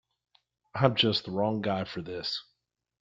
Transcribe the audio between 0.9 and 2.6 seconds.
just the wrong guy for this.